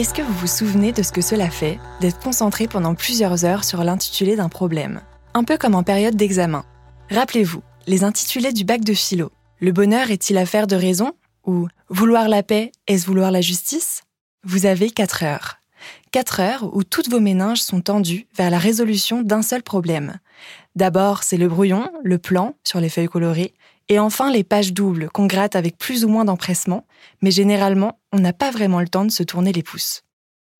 [0.00, 3.64] Est-ce que vous vous souvenez de ce que cela fait d'être concentré pendant plusieurs heures
[3.64, 5.02] sur l'intitulé d'un problème?
[5.34, 6.64] Un peu comme en période d'examen.
[7.10, 9.30] Rappelez-vous, les intitulés du bac de philo.
[9.60, 11.12] Le bonheur est-il affaire de raison?
[11.44, 14.00] Ou vouloir la paix, est-ce vouloir la justice?
[14.42, 15.56] Vous avez 4 heures.
[16.12, 20.18] 4 heures où toutes vos méninges sont tendues vers la résolution d'un seul problème.
[20.76, 23.52] D'abord, c'est le brouillon, le plan sur les feuilles colorées,
[23.90, 26.86] et enfin les pages doubles qu'on gratte avec plus ou moins d'empressement,
[27.20, 30.02] mais généralement, on n'a pas vraiment le temps de se tourner les pouces.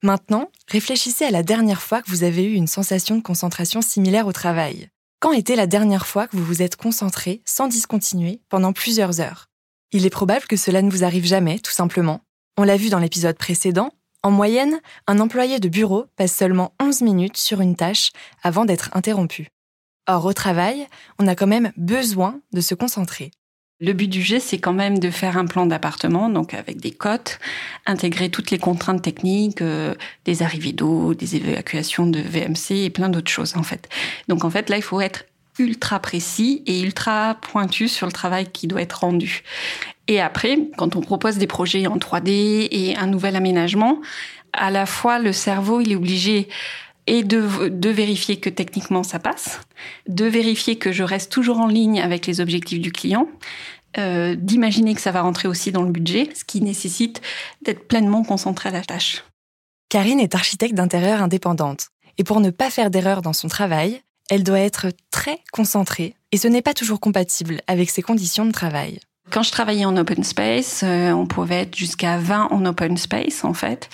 [0.03, 4.27] Maintenant, réfléchissez à la dernière fois que vous avez eu une sensation de concentration similaire
[4.27, 4.89] au travail.
[5.21, 9.47] Quand était la dernière fois que vous vous êtes concentré sans discontinuer pendant plusieurs heures?
[9.93, 12.23] Il est probable que cela ne vous arrive jamais, tout simplement.
[12.59, 13.93] On l'a vu dans l'épisode précédent,
[14.23, 18.11] en moyenne, un employé de bureau passe seulement 11 minutes sur une tâche
[18.43, 19.49] avant d'être interrompu.
[20.07, 20.87] Or, au travail,
[21.19, 23.31] on a quand même besoin de se concentrer.
[23.83, 26.91] Le but du jet, c'est quand même de faire un plan d'appartement, donc avec des
[26.91, 27.39] cotes,
[27.87, 29.95] intégrer toutes les contraintes techniques, euh,
[30.27, 33.89] des arrivées d'eau, des évacuations de VMC et plein d'autres choses en fait.
[34.29, 35.25] Donc en fait, là, il faut être
[35.59, 39.43] ultra précis et ultra pointu sur le travail qui doit être rendu.
[40.09, 44.01] Et après, quand on propose des projets en 3D et un nouvel aménagement,
[44.53, 46.49] à la fois le cerveau, il est obligé
[47.11, 49.61] et de, vérifier que techniquement ça passe,
[50.07, 53.27] de vérifier que je reste toujours en ligne avec les objectifs du client,
[53.99, 57.21] euh, d'imaginer que ça va rentrer aussi dans le budget, ce qui nécessite
[57.63, 59.25] d'être pleinement concentré à la tâche.
[59.89, 64.45] Karine est architecte d'intérieur indépendante, et pour ne pas faire d'erreur dans son travail, elle
[64.45, 69.01] doit être très concentrée, et ce n'est pas toujours compatible avec ses conditions de travail.
[69.31, 73.45] Quand je travaillais en open space, euh, on pouvait être jusqu'à 20 en open space
[73.45, 73.89] en fait.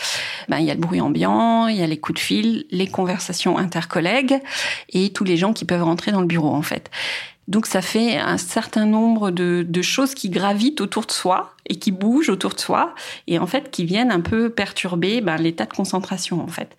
[0.48, 2.86] Ben, il y a le bruit ambiant, il y a les coups de fil, les
[2.86, 4.40] conversations intercollègues
[4.90, 6.90] et tous les gens qui peuvent rentrer dans le bureau en fait.
[7.48, 11.76] Donc ça fait un certain nombre de, de, choses qui gravitent autour de soi et
[11.76, 12.94] qui bougent autour de soi
[13.28, 16.76] et en fait qui viennent un peu perturber ben, l'état de concentration en fait.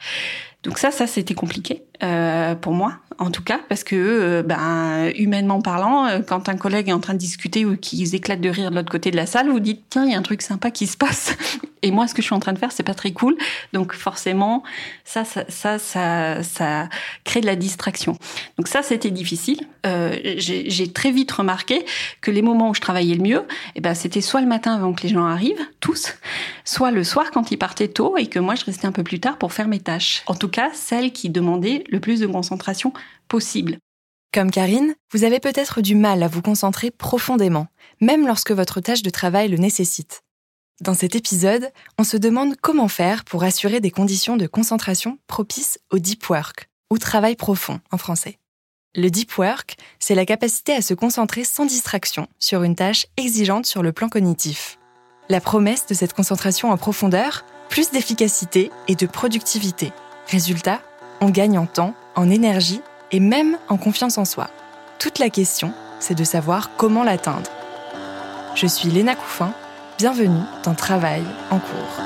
[0.64, 5.12] Donc ça, ça c'était compliqué euh, pour moi en tout cas, parce que, euh, ben,
[5.16, 8.50] humainement parlant, euh, quand un collègue est en train de discuter ou qu'ils éclatent de
[8.50, 10.42] rire de l'autre côté de la salle, vous dites tiens, il y a un truc
[10.42, 11.36] sympa qui se passe.
[11.84, 13.38] Et moi, ce que je suis en train de faire, c'est pas très cool.
[13.72, 14.64] Donc forcément,
[15.06, 15.46] ça, ça,
[15.80, 16.90] ça, ça,
[17.24, 18.18] crée de la distraction.
[18.58, 19.62] Donc ça, c'était difficile.
[19.86, 21.86] Euh, J'ai très vite remarqué
[22.22, 23.44] que les moments où je travaillais le mieux,
[23.76, 26.16] eh ben, c'était soit le matin avant que les gens arrivent, tous,
[26.66, 29.20] soit le soir quand ils partaient tôt et que moi, je restais un peu plus
[29.20, 30.24] tard pour faire mes tâches.
[30.26, 32.92] En tout cas, celles qui demandaient le plus de concentration
[33.28, 33.80] possible.
[34.34, 37.68] Comme Karine, vous avez peut-être du mal à vous concentrer profondément,
[38.02, 40.22] même lorsque votre tâche de travail le nécessite.
[40.82, 45.80] Dans cet épisode, on se demande comment faire pour assurer des conditions de concentration propices
[45.92, 48.38] au deep work, ou travail profond en français.
[48.96, 53.66] Le deep work, c'est la capacité à se concentrer sans distraction sur une tâche exigeante
[53.66, 54.78] sur le plan cognitif.
[55.30, 59.92] La promesse de cette concentration en profondeur, plus d'efficacité et de productivité.
[60.28, 60.82] Résultat,
[61.22, 62.82] on gagne en temps, en énergie
[63.12, 64.50] et même en confiance en soi.
[65.00, 67.50] Toute la question, c'est de savoir comment l'atteindre.
[68.56, 69.54] Je suis Léna Couffin,
[69.98, 72.04] bienvenue dans Travail en cours.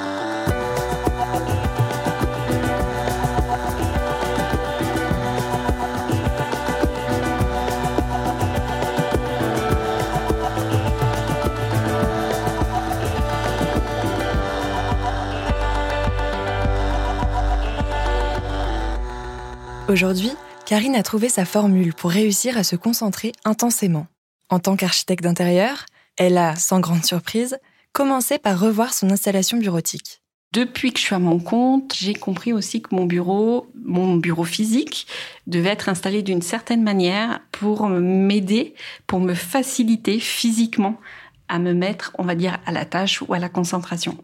[19.88, 20.32] Aujourd'hui,
[20.72, 24.08] Karine a trouvé sa formule pour réussir à se concentrer intensément.
[24.48, 25.86] En tant qu'architecte d'intérieur,
[26.16, 27.58] elle a, sans grande surprise,
[27.92, 30.22] commencé par revoir son installation bureautique.
[30.54, 34.46] Depuis que je suis à mon compte, j'ai compris aussi que mon bureau, mon bureau
[34.46, 35.08] physique,
[35.46, 38.74] devait être installé d'une certaine manière pour m'aider,
[39.08, 41.02] pour me faciliter physiquement
[41.52, 44.18] à me mettre, on va dire, à la tâche ou à la concentration.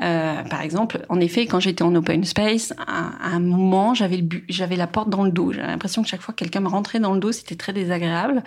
[0.00, 4.76] Euh, par exemple, en effet, quand j'étais en open space, à, un moment, j'avais j'avais
[4.76, 5.52] la porte dans le dos.
[5.52, 8.44] J'avais l'impression que chaque fois que quelqu'un me rentrait dans le dos, c'était très désagréable.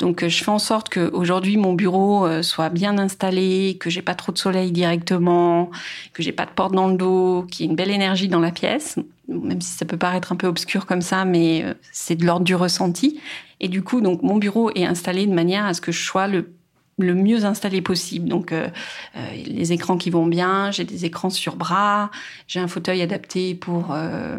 [0.00, 3.88] Donc, euh, je fais en sorte que aujourd'hui mon bureau euh, soit bien installé, que
[3.88, 5.70] j'ai pas trop de soleil directement,
[6.14, 8.40] que j'ai pas de porte dans le dos, qu'il y ait une belle énergie dans
[8.40, 8.98] la pièce.
[9.28, 12.56] Même si ça peut paraître un peu obscur comme ça, mais c'est de l'ordre du
[12.56, 13.20] ressenti.
[13.60, 16.26] Et du coup, donc mon bureau est installé de manière à ce que je sois
[16.26, 16.50] le
[16.98, 18.28] le mieux installé possible.
[18.28, 18.68] Donc euh,
[19.16, 22.10] euh, les écrans qui vont bien, j'ai des écrans sur bras,
[22.46, 24.38] j'ai un fauteuil adapté pour euh,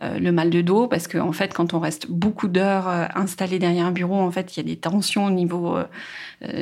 [0.00, 3.06] euh, le mal de dos parce que en fait quand on reste beaucoup d'heures euh,
[3.16, 5.86] installé derrière un bureau en fait il y a des tensions au niveau euh,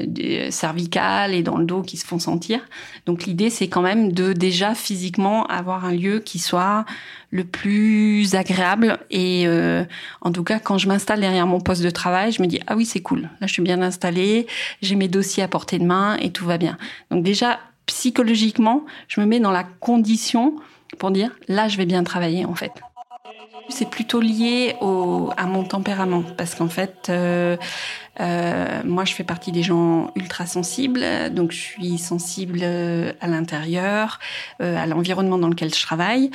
[0.06, 2.60] des cervicales et dans le dos qui se font sentir.
[3.04, 6.86] Donc l'idée c'est quand même de déjà physiquement avoir un lieu qui soit
[7.30, 8.98] le plus agréable.
[9.10, 9.46] Et
[10.22, 12.74] en tout cas quand je m'installe derrière mon poste de travail je me dis ah
[12.74, 13.28] oui c'est cool.
[13.40, 14.46] Là je suis bien installée.
[14.80, 16.78] J'ai mes dossiers à portée de main et tout va bien
[17.10, 20.54] donc déjà psychologiquement je me mets dans la condition
[20.98, 22.72] pour dire là je vais bien travailler en fait
[23.68, 27.56] c'est plutôt lié au, à mon tempérament parce qu'en fait, euh,
[28.20, 33.26] euh, moi, je fais partie des gens ultra sensibles, donc je suis sensible euh, à
[33.26, 34.18] l'intérieur,
[34.62, 36.30] euh, à l'environnement dans lequel je travaille.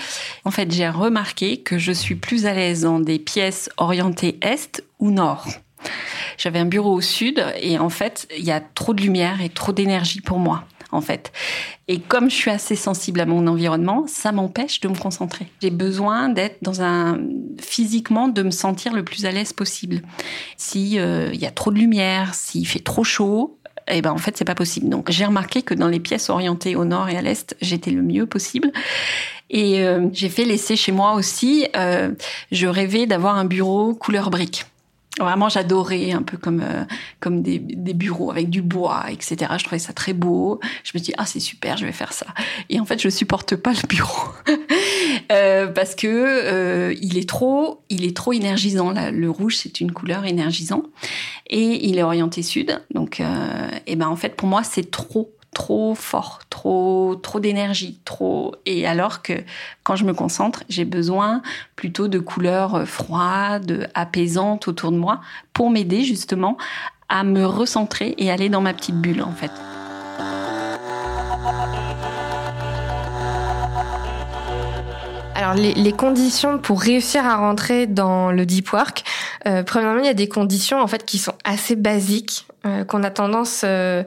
[0.46, 4.84] En fait, j'ai remarqué que je suis plus à l'aise dans des pièces orientées est
[5.00, 5.48] ou nord.
[6.38, 9.50] J'avais un bureau au sud et en fait, il y a trop de lumière et
[9.50, 11.32] trop d'énergie pour moi en fait.
[11.88, 15.48] Et comme je suis assez sensible à mon environnement, ça m'empêche de me concentrer.
[15.62, 17.20] J'ai besoin d'être dans un
[17.60, 20.02] physiquement de me sentir le plus à l'aise possible.
[20.58, 23.58] Si euh, il y a trop de lumière, s'il fait trop chaud,
[23.88, 24.90] eh ben en fait c'est pas possible.
[24.90, 28.02] Donc j'ai remarqué que dans les pièces orientées au nord et à l'est, j'étais le
[28.02, 28.72] mieux possible.
[29.50, 31.68] Et euh, j'ai fait l'essai chez moi aussi.
[31.76, 32.12] Euh,
[32.52, 34.66] je rêvais d'avoir un bureau couleur brique.
[35.20, 36.86] Vraiment, j'adorais un peu comme euh,
[37.20, 39.52] comme des, des, bureaux avec du bois, etc.
[39.58, 40.62] Je trouvais ça très beau.
[40.86, 42.28] Je me dis ah c'est super, je vais faire ça.
[42.70, 44.30] Et en fait, je supporte pas le bureau
[45.32, 48.94] euh, parce que euh, il est trop, il est trop énergisant.
[49.12, 50.86] Le rouge, c'est une couleur énergisante
[51.50, 52.82] et il est orienté sud.
[52.94, 53.26] Donc, et
[53.88, 59.22] eh ben en fait, pour moi, c'est trop trop fort, trop d'énergie, trop et alors
[59.22, 59.34] que
[59.84, 61.42] quand je me concentre, j'ai besoin
[61.76, 65.22] plutôt de couleurs froides, apaisantes autour de moi
[65.54, 66.58] pour m'aider justement
[67.10, 69.52] à me recentrer et aller dans ma petite bulle en fait.
[75.56, 79.04] Les, conditions pour réussir à rentrer dans le deep work,
[79.48, 83.04] euh, premièrement il y a des conditions en fait qui sont assez basiques euh, qu'on
[83.04, 84.04] a tendance euh,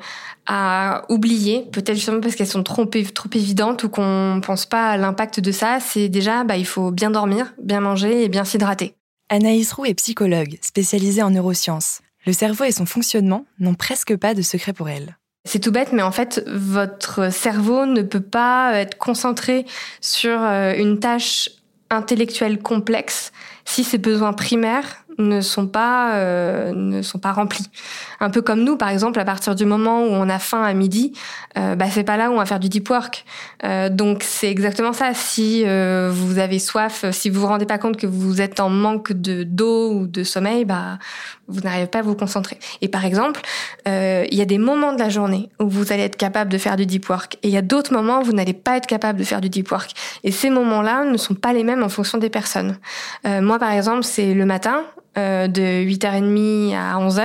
[0.47, 2.89] à oublier, peut-être justement parce qu'elles sont trop,
[3.35, 7.11] évidentes ou qu'on pense pas à l'impact de ça, c'est déjà, bah, il faut bien
[7.11, 8.95] dormir, bien manger et bien s'hydrater.
[9.29, 12.01] Anaïs Roux est psychologue, spécialisée en neurosciences.
[12.27, 15.17] Le cerveau et son fonctionnement n'ont presque pas de secret pour elle.
[15.47, 19.67] C'est tout bête, mais en fait, votre cerveau ne peut pas être concentré
[20.01, 21.51] sur euh, une tâche
[21.91, 23.31] intellectuelle complexe
[23.67, 27.67] si ses besoins primaires ne sont pas euh, ne sont pas remplis.
[28.21, 30.73] Un peu comme nous, par exemple, à partir du moment où on a faim à
[30.75, 31.13] midi,
[31.59, 33.25] euh, bah c'est pas là où on va faire du deep work.
[33.65, 35.15] Euh, donc c'est exactement ça.
[35.15, 38.69] Si euh, vous avez soif, si vous vous rendez pas compte que vous êtes en
[38.69, 40.99] manque de d'eau ou de sommeil, bah
[41.49, 42.59] vous n'arrivez pas à vous concentrer.
[42.81, 43.43] Et par exemple,
[43.87, 46.59] euh, il y a des moments de la journée où vous allez être capable de
[46.59, 48.87] faire du deep work, et il y a d'autres moments où vous n'allez pas être
[48.87, 49.93] capable de faire du deep work.
[50.25, 52.79] Et ces moments-là ne sont pas les mêmes en fonction des personnes.
[53.25, 54.83] moi, par exemple, c'est le matin
[55.17, 57.23] euh, de 8h30 à 11h,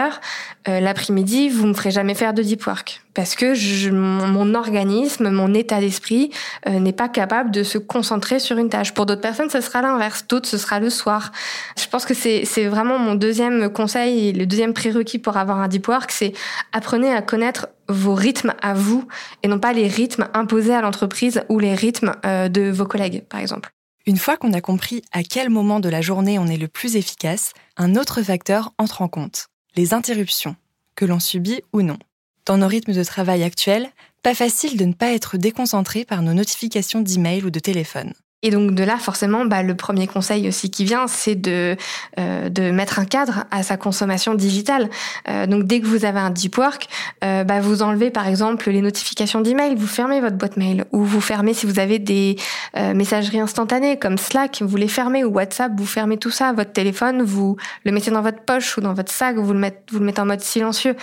[0.67, 5.29] euh, l'après-midi, vous me ferez jamais faire de deep work parce que je, mon, organisme,
[5.29, 6.29] mon état d'esprit
[6.67, 8.93] euh, n'est pas capable de se concentrer sur une tâche.
[8.93, 10.25] Pour d'autres personnes, ce sera l'inverse.
[10.27, 11.31] D'autres, ce sera le soir.
[11.77, 15.67] Je pense que c'est vraiment mon deuxième conseil et le deuxième prérequis pour avoir un
[15.67, 16.33] deep work, c'est
[16.71, 19.07] apprenez à connaître vos rythmes à vous
[19.41, 23.39] et non pas les rythmes imposés à l'entreprise ou les rythmes de vos collègues, par
[23.39, 23.71] exemple.
[24.09, 26.95] Une fois qu'on a compris à quel moment de la journée on est le plus
[26.95, 30.55] efficace, un autre facteur entre en compte, les interruptions,
[30.95, 31.99] que l'on subit ou non.
[32.47, 33.91] Dans nos rythmes de travail actuels,
[34.23, 38.15] pas facile de ne pas être déconcentré par nos notifications d'email ou de téléphone.
[38.41, 41.75] Et donc de là, forcément, bah, le premier conseil aussi qui vient, c'est de,
[42.17, 44.89] euh, de mettre un cadre à sa consommation digitale.
[45.27, 46.87] Euh, donc dès que vous avez un deep work,
[47.23, 51.03] euh, bah, vous enlevez par exemple les notifications d'email, vous fermez votre boîte mail, ou
[51.03, 52.37] vous fermez si vous avez des
[52.77, 56.53] euh, messageries instantanées comme Slack, vous les fermez, ou WhatsApp, vous fermez tout ça.
[56.53, 59.79] Votre téléphone, vous le mettez dans votre poche ou dans votre sac, vous le mettez,
[59.91, 60.95] vous le mettez en mode silencieux.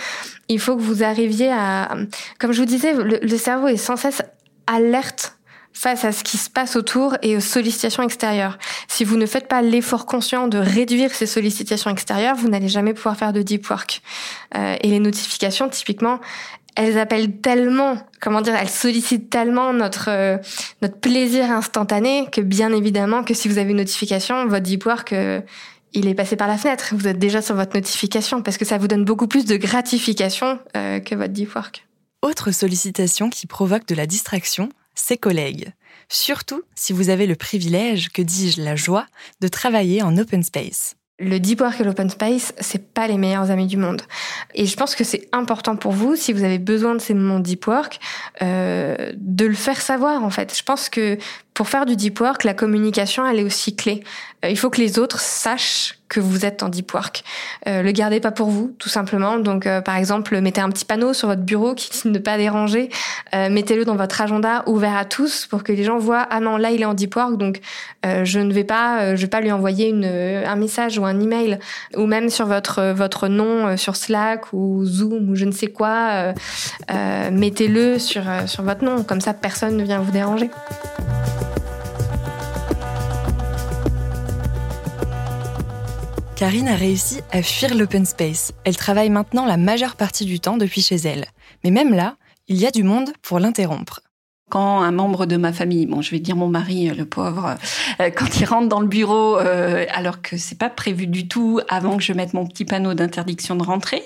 [0.49, 1.95] Il faut que vous arriviez à,
[2.39, 4.23] comme je vous disais, le, le cerveau est sans cesse
[4.65, 5.36] alerte
[5.77, 8.57] face à ce qui se passe autour et aux sollicitations extérieures.
[8.87, 12.95] Si vous ne faites pas l'effort conscient de réduire ces sollicitations extérieures, vous n'allez jamais
[12.95, 14.01] pouvoir faire de deep work.
[14.55, 16.19] Euh, et les notifications, typiquement,
[16.75, 20.37] elles appellent tellement, comment dire, elles sollicitent tellement notre euh,
[20.81, 25.13] notre plaisir instantané que bien évidemment que si vous avez une notification, votre deep work
[25.13, 25.41] euh,
[25.93, 26.95] il est passé par la fenêtre.
[26.97, 30.59] Vous êtes déjà sur votre notification parce que ça vous donne beaucoup plus de gratification
[30.73, 31.87] que votre deep work.
[32.21, 35.71] Autre sollicitation qui provoque de la distraction, ses collègues.
[36.09, 39.07] Surtout si vous avez le privilège, que dis-je, la joie,
[39.41, 40.95] de travailler en open space.
[41.19, 44.03] Le deep work et l'open space, c'est pas les meilleurs amis du monde.
[44.53, 47.39] Et je pense que c'est important pour vous, si vous avez besoin de ces moments
[47.39, 47.99] deep work,
[48.43, 50.55] euh, de le faire savoir en fait.
[50.55, 51.17] Je pense que
[51.57, 54.03] pour faire du deep work, la communication, elle est aussi clé.
[54.45, 57.23] Euh, il faut que les autres sachent que vous êtes en deep work.
[57.67, 59.39] Euh, le gardez pas pour vous, tout simplement.
[59.39, 62.89] Donc, euh, par exemple, mettez un petit panneau sur votre bureau qui ne pas déranger.
[63.33, 66.57] Euh, mettez-le dans votre agenda ouvert à tous pour que les gens voient ah non
[66.57, 67.59] là il est en deep work donc
[68.03, 71.59] je ne vais pas je vais pas lui envoyer une, un message ou un email
[71.95, 76.33] ou même sur votre votre nom sur Slack ou Zoom ou je ne sais quoi.
[77.31, 80.49] mettez-le sur sur votre nom comme ça personne ne vient vous déranger.
[86.37, 88.51] Karine a réussi à fuir l'open space.
[88.63, 91.25] Elle travaille maintenant la majeure partie du temps depuis chez elle.
[91.63, 92.15] Mais même là,
[92.47, 94.01] il y a du monde pour l'interrompre.
[94.49, 97.55] Quand un membre de ma famille, bon, je vais dire mon mari, le pauvre,
[97.99, 101.59] euh, quand il rentre dans le bureau, euh, alors que c'est pas prévu du tout,
[101.69, 104.03] avant que je mette mon petit panneau d'interdiction de rentrer,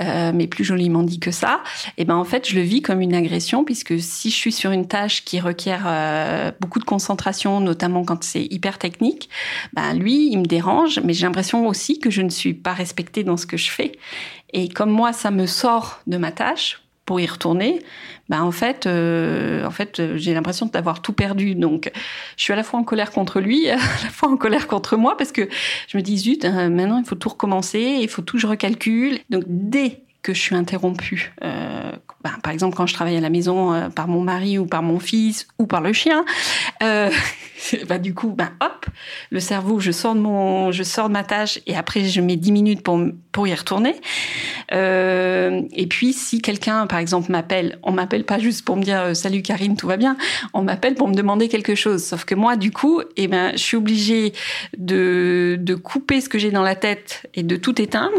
[0.00, 1.60] euh, mais plus joliment dit que ça,
[1.98, 4.52] et eh ben en fait je le vis comme une agression puisque si je suis
[4.52, 9.28] sur une tâche qui requiert euh, beaucoup de concentration, notamment quand c'est hyper technique,
[9.74, 13.22] ben lui il me dérange, mais j'ai l'impression aussi que je ne suis pas respectée
[13.22, 13.92] dans ce que je fais.
[14.54, 17.80] Et comme moi ça me sort de ma tâche, pour y retourner,
[18.28, 21.54] ben en fait, euh, en fait, j'ai l'impression d'avoir tout perdu.
[21.54, 21.90] Donc,
[22.36, 24.96] je suis à la fois en colère contre lui, à la fois en colère contre
[24.96, 25.48] moi, parce que
[25.88, 29.18] je me dis zut, hein, maintenant il faut tout recommencer, il faut tout je recalcule.
[29.30, 31.91] Donc, dès que je suis interrompue, euh,
[32.22, 34.82] ben, par exemple quand je travaille à la maison euh, par mon mari ou par
[34.82, 36.24] mon fils ou par le chien,
[36.82, 37.10] euh,
[37.88, 38.86] bah, du coup, ben hop,
[39.30, 42.36] le cerveau, je sors de mon, je sors de ma tâche et après je mets
[42.36, 43.00] 10 minutes pour
[43.32, 43.94] pour y retourner.
[44.72, 49.00] Euh, et puis si quelqu'un, par exemple, m'appelle, on m'appelle pas juste pour me dire
[49.00, 50.16] euh, salut Karine, tout va bien,
[50.52, 52.04] on m'appelle pour me demander quelque chose.
[52.04, 54.32] Sauf que moi, du coup, eh ben, je suis obligée
[54.76, 58.18] de de couper ce que j'ai dans la tête et de tout éteindre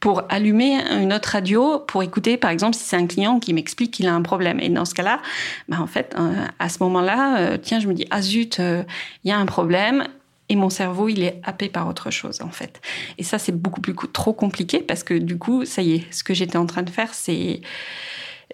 [0.00, 3.92] pour allumer une autre radio pour écouter, par exemple, si c'est un client qui m'explique
[3.92, 4.60] qu'il a un problème.
[4.60, 5.20] Et dans ce cas-là,
[5.68, 8.82] bah en fait, euh, à ce moment-là, euh, tiens, je me dis, ah zut, euh,
[9.24, 10.06] il y a un problème.
[10.50, 12.80] Et mon cerveau, il est happé par autre chose, en fait.
[13.18, 16.24] Et ça, c'est beaucoup plus trop compliqué parce que du coup, ça y est, ce
[16.24, 17.60] que j'étais en train de faire, c'est,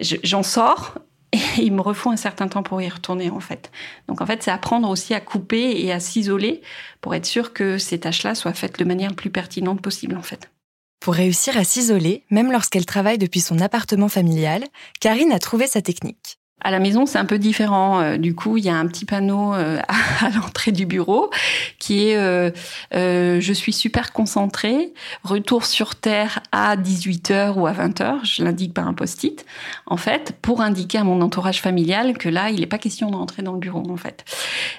[0.01, 0.95] j'en sors
[1.31, 3.71] et il me refaut un certain temps pour y retourner, en fait.
[4.07, 6.61] Donc, en fait, c'est apprendre aussi à couper et à s'isoler
[7.01, 10.21] pour être sûr que ces tâches-là soient faites de manière la plus pertinente possible, en
[10.21, 10.49] fait.
[10.99, 14.63] Pour réussir à s'isoler, même lorsqu'elle travaille depuis son appartement familial,
[14.99, 16.39] Karine a trouvé sa technique.
[16.61, 17.99] À la maison, c'est un peu différent.
[17.99, 19.77] Euh, du coup, il y a un petit panneau euh,
[20.21, 21.29] à l'entrée du bureau
[21.77, 22.51] qui est euh,
[22.91, 28.87] je suis super concentrée, retour sur terre à 18h ou à 20h, je l'indique par
[28.87, 29.45] un post-it,
[29.85, 33.15] en fait, pour indiquer à mon entourage familial que là, il n'est pas question de
[33.15, 34.25] rentrer dans le bureau, en fait.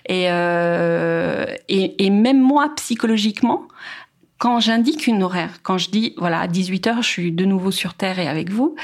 [0.09, 0.29] Et,
[2.11, 3.69] même moi, psychologiquement,
[4.39, 7.71] quand j'indique une horaire, quand je dis voilà à 18 h je suis de nouveau
[7.71, 8.77] sur terre et avec vous,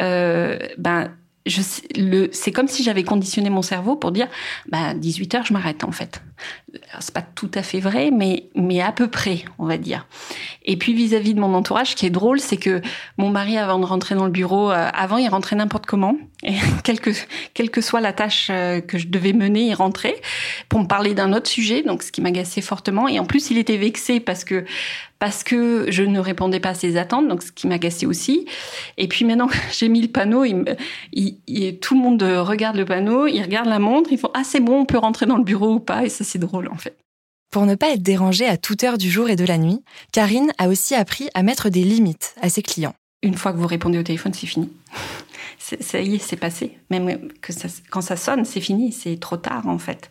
[0.00, 1.10] euh, ben
[1.46, 4.28] c'est comme si j'avais conditionné mon cerveau pour dire
[4.68, 6.22] bah 18 h je m'arrête en fait.
[7.00, 10.06] C'est pas tout à fait vrai, mais, mais à peu près, on va dire.
[10.64, 12.80] Et puis vis-à-vis de mon entourage, ce qui est drôle, c'est que
[13.16, 16.16] mon mari, avant de rentrer dans le bureau, euh, avant, il rentrait n'importe comment.
[16.42, 16.54] Et
[16.84, 17.10] quelle que,
[17.54, 20.16] que soit la tâche euh, que je devais mener, il rentrait
[20.68, 23.08] pour me parler d'un autre sujet, donc ce qui m'agaçait fortement.
[23.08, 24.64] Et en plus, il était vexé parce que
[25.18, 28.46] parce que je ne répondais pas à ses attentes, donc ce qui m'agaçait aussi.
[28.96, 33.42] Et puis maintenant, j'ai mis le panneau, il, tout le monde regarde le panneau, il
[33.42, 35.80] regarde la montre, ils font ah c'est bon, on peut rentrer dans le bureau ou
[35.80, 36.96] pas, c'est drôle en fait.
[37.50, 39.82] Pour ne pas être dérangée à toute heure du jour et de la nuit,
[40.12, 42.94] Karine a aussi appris à mettre des limites à ses clients.
[43.22, 44.70] Une fois que vous répondez au téléphone, c'est fini
[45.60, 46.78] ça y est, c'est passé.
[46.88, 47.28] Même
[47.90, 50.10] quand ça sonne, c'est fini, c'est trop tard en fait.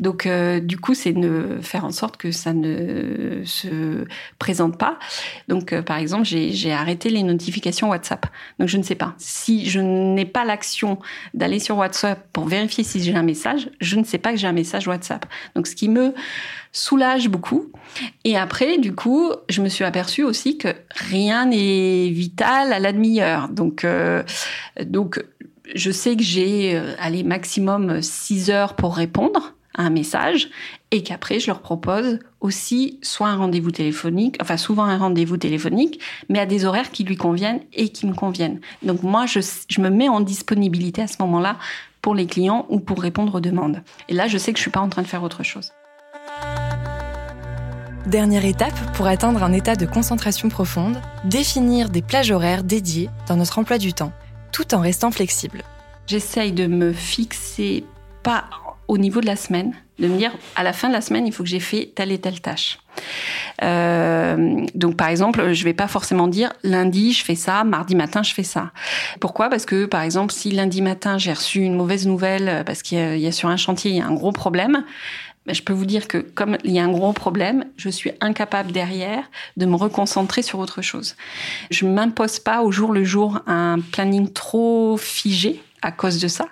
[0.00, 4.04] Donc euh, du coup, c'est de faire en sorte que ça ne se
[4.38, 4.98] présente pas.
[5.48, 8.26] Donc euh, par exemple, j'ai arrêté les notifications WhatsApp.
[8.58, 10.98] Donc je ne sais pas si je n'ai pas l'action
[11.32, 14.46] d'aller sur WhatsApp pour vérifier si j'ai un message, je ne sais pas que j'ai
[14.46, 15.24] un message WhatsApp.
[15.56, 16.14] Donc ce qui me
[16.72, 17.70] soulage beaucoup.
[18.24, 22.92] Et après, du coup, je me suis aperçue aussi que rien n'est vital à la
[22.92, 23.48] demi-heure.
[23.50, 24.22] Donc, euh,
[24.84, 25.24] donc,
[25.74, 30.50] je sais que j'ai, euh, allez, maximum 6 heures pour répondre à un message
[30.90, 36.00] et qu'après, je leur propose aussi soit un rendez-vous téléphonique, enfin souvent un rendez-vous téléphonique,
[36.28, 38.60] mais à des horaires qui lui conviennent et qui me conviennent.
[38.82, 39.40] Donc moi, je,
[39.80, 41.56] me mets en disponibilité à ce moment-là
[42.02, 43.82] pour les clients ou pour répondre aux demandes.
[44.08, 45.72] Et là, je sais que je suis pas en train de faire autre chose.
[48.06, 53.36] Dernière étape pour atteindre un état de concentration profonde, définir des plages horaires dédiées dans
[53.36, 54.12] notre emploi du temps,
[54.52, 55.62] tout en restant flexible.
[56.06, 57.84] J'essaye de me fixer
[58.22, 58.44] pas
[58.88, 61.32] au niveau de la semaine, de me dire à la fin de la semaine, il
[61.32, 62.78] faut que j'ai fait telle et telle tâche.
[63.62, 68.22] Euh, donc par exemple, je vais pas forcément dire lundi je fais ça, mardi matin
[68.22, 68.72] je fais ça.
[69.20, 69.48] Pourquoi?
[69.48, 73.26] Parce que par exemple, si lundi matin j'ai reçu une mauvaise nouvelle parce qu'il y,
[73.26, 74.84] a sur un chantier il y a un gros problème,
[75.48, 78.72] je peux vous dire que comme il y a un gros problème, je suis incapable
[78.72, 79.24] derrière
[79.56, 81.16] de me reconcentrer sur autre chose.
[81.70, 86.46] Je m'impose pas au jour le jour un planning trop figé à cause de ça.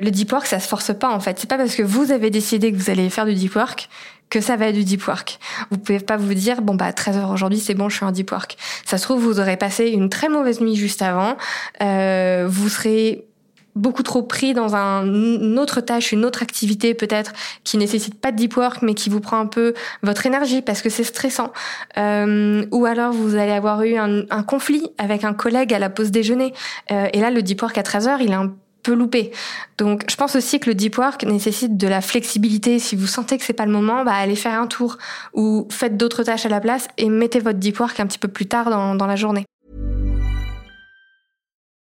[0.00, 1.38] Le deep work, ça se force pas en fait.
[1.38, 3.88] C'est pas parce que vous avez décidé que vous allez faire du deep work
[4.30, 5.38] que ça va être du deep work.
[5.70, 8.10] Vous pouvez pas vous dire bon bah 13 heures aujourd'hui c'est bon je suis en
[8.10, 8.56] deep work.
[8.84, 11.36] Ça se trouve vous aurez passé une très mauvaise nuit juste avant.
[11.82, 13.26] Euh, vous serez
[13.74, 17.32] beaucoup trop pris dans un, une autre tâche, une autre activité peut-être
[17.64, 20.82] qui nécessite pas de deep work mais qui vous prend un peu votre énergie parce
[20.82, 21.52] que c'est stressant.
[21.96, 25.90] Euh, ou alors vous allez avoir eu un, un, conflit avec un collègue à la
[25.90, 26.52] pause déjeuner.
[26.90, 29.32] Euh, et là, le deep work à 13 heures, il est un peu loupé.
[29.78, 32.78] Donc, je pense aussi que le deep work nécessite de la flexibilité.
[32.78, 34.98] Si vous sentez que c'est pas le moment, bah, allez faire un tour
[35.32, 38.28] ou faites d'autres tâches à la place et mettez votre deep work un petit peu
[38.28, 39.46] plus tard dans, dans la journée.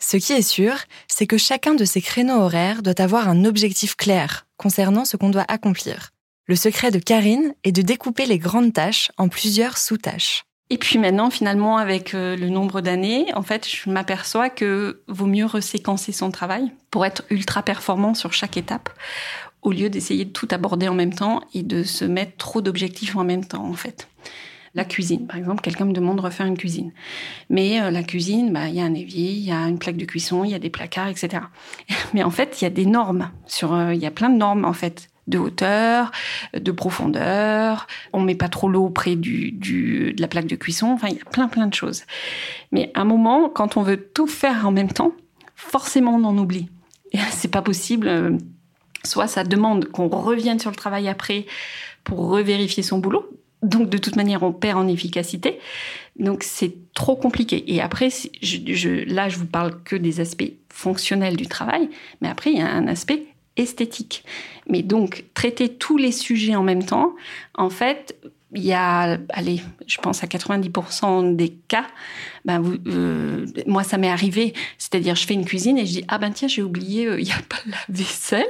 [0.00, 0.74] Ce qui est sûr,
[1.08, 5.30] c'est que chacun de ces créneaux horaires doit avoir un objectif clair concernant ce qu'on
[5.30, 6.10] doit accomplir.
[6.46, 10.44] Le secret de Karine est de découper les grandes tâches en plusieurs sous-tâches.
[10.70, 15.26] Et puis maintenant, finalement, avec euh, le nombre d'années, en fait, je m'aperçois que vaut
[15.26, 18.90] mieux reséquencer son travail pour être ultra performant sur chaque étape,
[19.62, 23.16] au lieu d'essayer de tout aborder en même temps et de se mettre trop d'objectifs
[23.16, 24.08] en même temps, en fait.
[24.74, 26.92] La cuisine, par exemple, quelqu'un me demande de refaire une cuisine.
[27.50, 29.96] Mais euh, la cuisine, bah, il y a un évier, il y a une plaque
[29.96, 31.42] de cuisson, il y a des placards, etc.
[32.14, 33.30] Mais en fait, il y a des normes.
[33.62, 36.10] Euh, il y a plein de normes, en fait de hauteur,
[36.54, 37.86] de profondeur.
[38.12, 40.86] On met pas trop l'eau près du, du, de la plaque de cuisson.
[40.86, 42.04] Enfin, il y a plein, plein de choses.
[42.72, 45.12] Mais à un moment, quand on veut tout faire en même temps,
[45.54, 46.68] forcément, on en oublie.
[47.12, 48.08] Et c'est pas possible.
[48.08, 48.38] Euh,
[49.04, 51.46] soit ça demande qu'on revienne sur le travail après
[52.04, 53.28] pour revérifier son boulot.
[53.62, 55.58] Donc de toute manière, on perd en efficacité.
[56.18, 57.72] Donc c'est trop compliqué.
[57.72, 58.08] Et après,
[58.42, 61.88] je, là, je vous parle que des aspects fonctionnels du travail,
[62.20, 64.24] mais après, il y a un aspect esthétique.
[64.68, 67.14] Mais donc, traiter tous les sujets en même temps,
[67.54, 68.16] en fait,
[68.54, 71.86] il y a, allez, je pense à 90% des cas,
[72.46, 76.04] ben vous, euh, moi ça m'est arrivé, c'est-à-dire je fais une cuisine et je dis
[76.08, 78.46] ah ben tiens j'ai oublié, euh, il n'y a pas la vaisselle,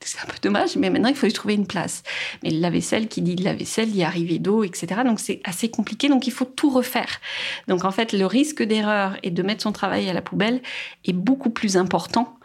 [0.00, 2.02] c'est un peu dommage, mais maintenant il faut y trouver une place.
[2.42, 5.00] Mais la vaisselle qui dit de la vaisselle, il y a arrivé d'eau, etc.
[5.06, 7.20] Donc c'est assez compliqué, donc il faut tout refaire.
[7.66, 10.60] Donc en fait le risque d'erreur et de mettre son travail à la poubelle
[11.06, 12.36] est beaucoup plus important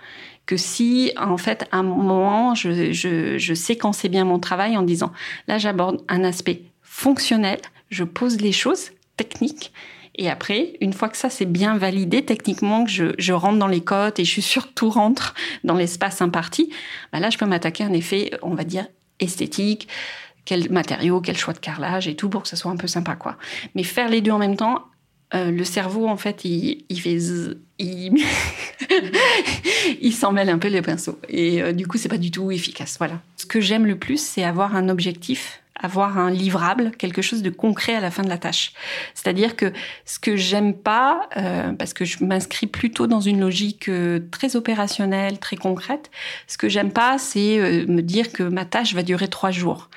[0.46, 4.84] que si, en fait, à un moment, je, je, je séquençais bien mon travail en
[4.84, 5.12] disant,
[5.48, 6.62] là, j'aborde un aspect
[6.96, 9.74] fonctionnel, je pose les choses techniques,
[10.18, 13.82] et après, une fois que ça c'est bien validé techniquement, que je, rentre dans les
[13.82, 15.34] cotes et je suis sûre que tout rentre
[15.66, 16.72] dans l'espace imparti,
[17.12, 18.88] bah là je peux m'attaquer à un effet, on va dire,
[19.20, 19.90] esthétique,
[20.46, 23.16] quel matériau, quel choix de carrelage et tout pour que ça soit un peu sympa
[23.16, 23.38] quoi.
[23.76, 24.86] Mais faire les deux en même temps,
[25.34, 27.18] euh, le cerveau en fait il, il fait
[30.02, 32.52] il s'en mêle un peu les pinceaux et euh, du coup c'est pas du tout
[32.52, 32.96] efficace.
[33.00, 33.20] Voilà.
[33.36, 37.50] Ce que j'aime le plus c'est avoir un objectif avoir un livrable, quelque chose de
[37.50, 38.72] concret à la fin de la tâche.
[39.14, 39.74] C'est-à-dire que
[40.06, 44.56] ce que j'aime pas, euh, parce que je m'inscris plutôt dans une logique euh, très
[44.56, 46.12] opérationnelle, très concrète,
[46.48, 49.90] ce que j'aime pas, c'est euh, me dire que ma tâche va durer trois jours.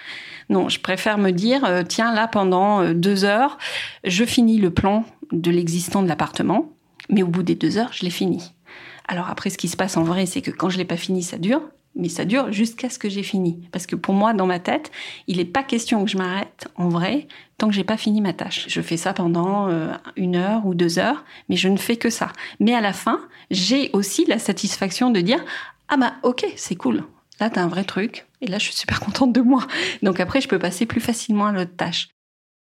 [0.49, 3.59] Non, je préfère me dire, tiens, là, pendant deux heures,
[4.05, 6.73] je finis le plan de l'existant de l'appartement,
[7.11, 8.55] mais au bout des deux heures, je l'ai fini.
[9.09, 11.23] Alors après, ce qui se passe en vrai, c'est que quand je l'ai pas fini,
[11.23, 11.61] ça dure
[11.95, 13.69] mais ça dure jusqu'à ce que j'ai fini.
[13.73, 14.91] Parce que pour moi, dans ma tête,
[15.27, 17.27] il n'est pas question que je m'arrête en vrai
[17.59, 18.67] tant que j'ai pas fini ma tâche.
[18.69, 22.09] Je fais ça pendant euh, une heure ou deux heures, mais je ne fais que
[22.09, 22.33] ça.
[22.61, 23.21] Mais à la fin,
[23.51, 25.45] j'ai aussi la satisfaction de dire
[25.89, 27.05] ah bah ok, c'est cool.
[27.41, 28.27] Là, t'as un vrai truc.
[28.41, 29.67] Et là, je suis super contente de moi.
[30.03, 32.09] Donc après, je peux passer plus facilement à l'autre tâche.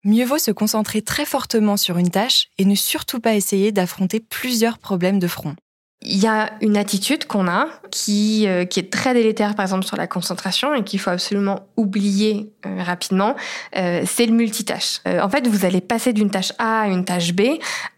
[0.05, 4.19] Mieux vaut se concentrer très fortement sur une tâche et ne surtout pas essayer d'affronter
[4.19, 5.55] plusieurs problèmes de front.
[6.03, 9.85] Il y a une attitude qu'on a qui, euh, qui est très délétère, par exemple,
[9.85, 13.37] sur la concentration et qu'il faut absolument oublier euh, rapidement,
[13.77, 15.01] euh, c'est le multitâche.
[15.05, 17.43] en fait, vous allez passer d'une tâche A à une tâche B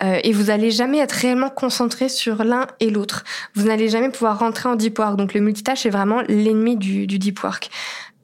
[0.01, 3.23] et vous allez jamais être réellement concentré sur l'un et l'autre.
[3.55, 5.17] Vous n'allez jamais pouvoir rentrer en deep work.
[5.17, 7.71] Donc le multitâche est vraiment l'ennemi du, du deep work.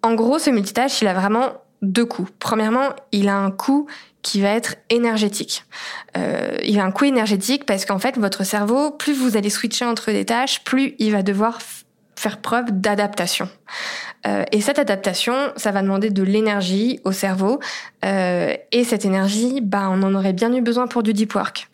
[0.03, 2.33] En gros, ce multitâche, il a vraiment deux coups.
[2.39, 3.87] Premièrement, il a un coût
[4.23, 5.65] qui va être énergétique.
[6.17, 9.85] Euh, il a un coût énergétique parce qu'en fait, votre cerveau, plus vous allez switcher
[9.85, 11.59] entre des tâches, plus il va devoir
[12.19, 13.49] faire preuve d'adaptation.
[14.27, 17.61] Euh, et cette adaptation, ça va demander de l'énergie au cerveau.
[18.05, 21.69] Euh, et cette énergie, bah, on en aurait bien eu besoin pour du deep work.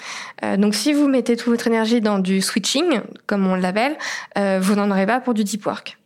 [0.44, 3.96] Euh, donc si vous mettez toute votre énergie dans du switching, comme on l'appelle,
[4.36, 5.96] euh, vous n'en aurez pas pour du deep work.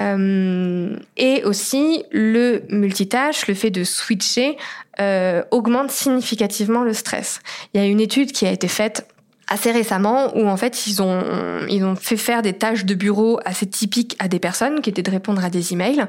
[0.00, 4.56] Euh, et aussi, le multitâche, le fait de switcher,
[5.00, 7.40] euh, augmente significativement le stress.
[7.72, 9.06] Il y a une étude qui a été faite
[9.46, 11.22] assez récemment où en fait ils ont
[11.68, 15.02] ils ont fait faire des tâches de bureau assez typiques à des personnes qui étaient
[15.02, 16.06] de répondre à des emails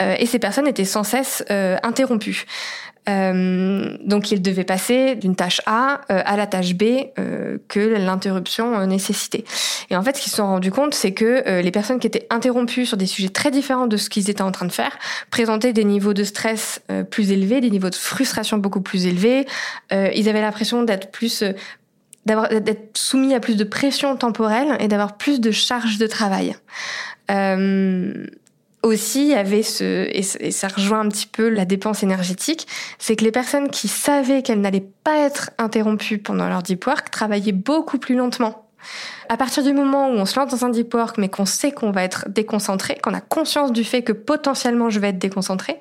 [0.00, 1.44] euh, et ces personnes étaient sans cesse
[1.82, 2.46] interrompues.
[3.08, 6.82] Euh, donc il devait passer d'une tâche A euh, à la tâche B
[7.18, 9.44] euh, que l'interruption nécessitait.
[9.90, 12.26] Et en fait, ce qu'ils se sont rendus compte, c'est que les personnes qui étaient
[12.30, 14.98] interrompues sur des sujets très différents de ce qu'ils étaient en train de faire
[15.30, 19.46] présentaient des niveaux de stress plus élevés, des niveaux de frustration beaucoup plus élevés.
[19.90, 21.42] ils avaient l'impression d'être plus
[22.26, 26.54] d'être soumis à plus de pression temporelle et d'avoir plus de charge de travail.
[28.82, 32.66] Aussi, il y avait ce, et ça rejoint un petit peu la dépense énergétique,
[32.98, 37.10] c'est que les personnes qui savaient qu'elles n'allaient pas être interrompues pendant leur deep work
[37.10, 38.64] travaillaient beaucoup plus lentement.
[39.28, 41.72] À partir du moment où on se lance dans un deep work, mais qu'on sait
[41.72, 45.80] qu'on va être déconcentré, qu'on a conscience du fait que potentiellement je vais être déconcentré,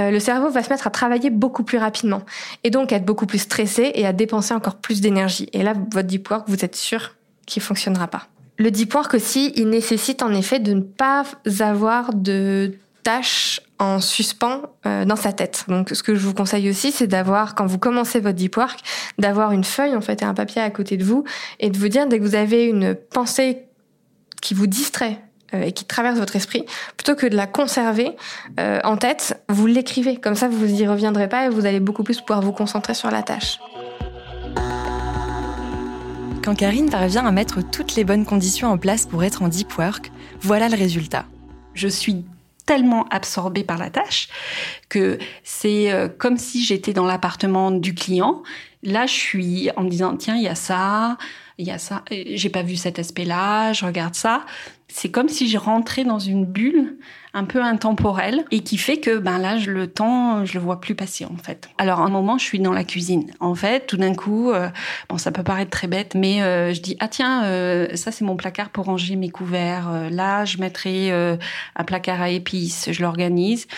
[0.00, 2.22] euh, le cerveau va se mettre à travailler beaucoup plus rapidement
[2.64, 5.48] et donc à être beaucoup plus stressé et à dépenser encore plus d'énergie.
[5.52, 7.14] Et là, votre deep work, vous êtes sûr
[7.46, 8.29] qu'il fonctionnera pas.
[8.60, 11.24] Le deep work aussi, il nécessite en effet de ne pas
[11.60, 15.64] avoir de tâches en suspens euh, dans sa tête.
[15.68, 18.80] Donc ce que je vous conseille aussi, c'est d'avoir, quand vous commencez votre deep work,
[19.18, 21.24] d'avoir une feuille en fait et un papier à côté de vous
[21.58, 23.62] et de vous dire dès que vous avez une pensée
[24.42, 25.22] qui vous distrait
[25.54, 26.66] euh, et qui traverse votre esprit,
[26.98, 28.14] plutôt que de la conserver
[28.58, 30.16] euh, en tête, vous l'écrivez.
[30.16, 33.10] Comme ça, vous y reviendrez pas et vous allez beaucoup plus pouvoir vous concentrer sur
[33.10, 33.58] la tâche.
[36.50, 39.78] Quand Karine parvient à mettre toutes les bonnes conditions en place pour être en deep
[39.78, 40.10] work,
[40.40, 41.26] voilà le résultat.
[41.74, 42.24] Je suis
[42.66, 44.28] tellement absorbée par la tâche
[44.88, 48.42] que c'est euh, comme si j'étais dans l'appartement du client.
[48.82, 51.18] Là, je suis en me disant tiens, il y a ça,
[51.60, 54.46] il y a ça, j'ai pas vu cet aspect-là, je regarde ça.
[54.88, 56.96] C'est comme si je rentrais dans une bulle
[57.32, 60.96] un peu intemporelle et qui fait que ben là le temps je le vois plus
[60.96, 61.68] passer en fait.
[61.78, 63.30] Alors un moment je suis dans la cuisine.
[63.38, 64.68] En fait, tout d'un coup euh,
[65.08, 68.24] bon ça peut paraître très bête mais euh, je dis ah tiens euh, ça c'est
[68.24, 70.10] mon placard pour ranger mes couverts.
[70.10, 73.68] là, je mettrai un placard à épices, je l'organise.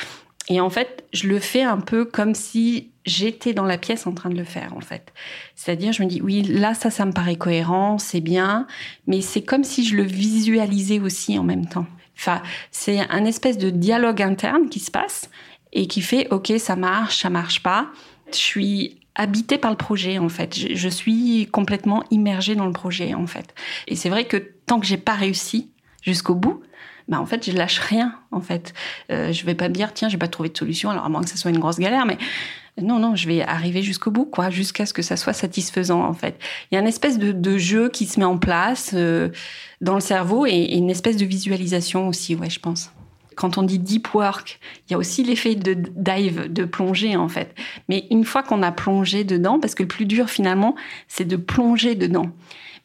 [0.48, 4.12] Et en fait, je le fais un peu comme si j'étais dans la pièce en
[4.12, 5.12] train de le faire, en fait.
[5.54, 8.66] C'est-à-dire, je me dis, oui, là, ça, ça me paraît cohérent, c'est bien,
[9.06, 11.86] mais c'est comme si je le visualisais aussi en même temps.
[12.16, 15.30] Enfin, c'est un espèce de dialogue interne qui se passe
[15.72, 17.88] et qui fait, OK, ça marche, ça marche pas.
[18.32, 20.54] Je suis habitée par le projet, en fait.
[20.54, 23.54] Je, suis complètement immergée dans le projet, en fait.
[23.88, 25.70] Et c'est vrai que tant que j'ai pas réussi,
[26.02, 26.62] jusqu'au bout,
[27.08, 28.74] bah en fait je lâche rien en fait.
[29.10, 31.22] Euh, je vais pas me dire tiens j'ai pas trouvé de solution alors à moins
[31.22, 32.18] que ça soit une grosse galère mais
[32.80, 36.14] non non je vais arriver jusqu'au bout quoi jusqu'à ce que ça soit satisfaisant en
[36.14, 36.38] fait.
[36.70, 39.28] Il y a une espèce de, jeu qui se met en place euh,
[39.80, 42.90] dans le cerveau et, une espèce de visualisation aussi ouais je pense.
[43.34, 47.28] Quand on dit deep work, il y a aussi l'effet de dive, de plonger en
[47.28, 47.54] fait.
[47.88, 50.74] Mais une fois qu'on a plongé dedans, parce que le plus dur finalement,
[51.08, 52.30] c'est de plonger dedans.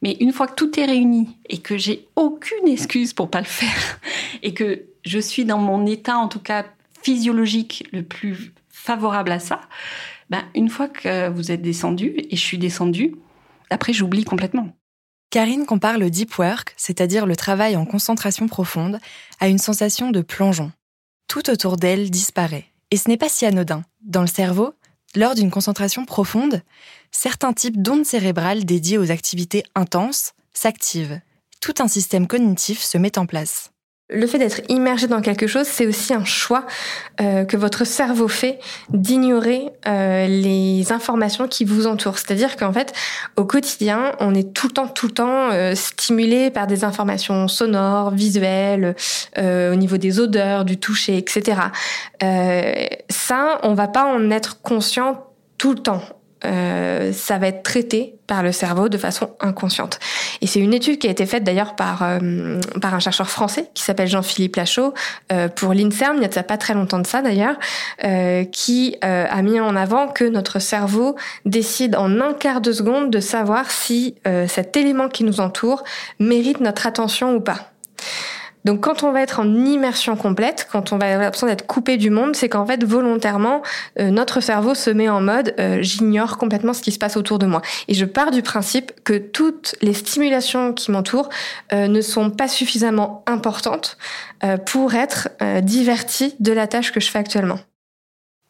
[0.02, 3.46] Mais une fois que tout est réuni et que j'ai aucune excuse pour pas le
[3.46, 4.00] faire
[4.44, 6.66] et que je suis dans mon état, en tout cas
[7.02, 9.62] physiologique, le plus favorable à ça,
[10.30, 13.16] ben, une fois que vous êtes descendu et je suis descendue,
[13.70, 14.70] après j'oublie complètement.
[15.30, 19.00] Karine compare le deep work, c'est-à-dire le travail en concentration profonde,
[19.40, 20.72] à une sensation de plongeon.
[21.28, 22.66] Tout autour d'elle disparaît.
[22.92, 23.84] Et ce n'est pas si anodin.
[24.02, 24.74] Dans le cerveau,
[25.16, 26.62] lors d'une concentration profonde,
[27.12, 31.20] certains types d'ondes cérébrales dédiées aux activités intenses s'activent.
[31.62, 33.72] Tout un système cognitif se met en place.
[34.10, 36.66] Le fait d'être immergé dans quelque chose, c'est aussi un choix
[37.20, 38.58] euh, que votre cerveau fait
[38.90, 42.18] d'ignorer euh, les informations qui vous entourent.
[42.18, 42.94] C'est-à-dire qu'en fait,
[43.36, 47.50] au quotidien, on est tout le temps, tout le temps euh, stimulé par des informations
[47.50, 48.96] sonores, visuelles,
[49.38, 51.60] au niveau des odeurs, du toucher, etc.
[53.10, 56.02] ça, on va pas en être conscient tout le temps.
[56.46, 60.00] Euh, ça va être traité par le cerveau de façon inconsciente.
[60.42, 63.70] Et c'est une étude qui a été faite d'ailleurs par euh, par un chercheur français
[63.74, 64.94] qui s'appelle Jean-Philippe Lachaud
[65.32, 67.56] euh, pour l'Inserm, il y a pas très longtemps de ça d'ailleurs,
[68.52, 73.20] qui a mis en avant que notre cerveau décide en un quart de seconde de
[73.20, 74.16] savoir si
[74.48, 75.84] cet élément qui nous entoure
[76.20, 77.72] mérite notre attention ou pas.
[78.66, 81.98] Donc quand on va être en immersion complète, quand on va avoir l'impression d'être coupé
[81.98, 83.62] du monde, c'est qu'en fait volontairement
[84.00, 87.40] euh, notre cerveau se met en mode euh, j'ignore complètement ce qui se passe autour
[87.40, 87.62] de moi.
[87.88, 91.30] Et je pars du principe que toutes les stimulations qui m'entourent
[91.72, 93.98] euh, ne sont pas suffisamment importantes
[94.68, 95.30] pour être
[95.62, 97.58] diverties de la tâche que je fais actuellement.